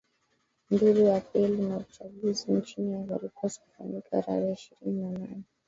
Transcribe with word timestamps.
duru 0.69 1.03
ya 1.05 1.21
peli 1.21 1.63
ya 1.69 1.77
uchaguzi 1.77 2.51
nchini 2.51 2.93
ivory 3.01 3.29
coast 3.29 3.61
kufanyika 3.61 4.21
tarehe 4.21 4.51
ishirini 4.53 5.01
na 5.01 5.11
nane 5.11 5.43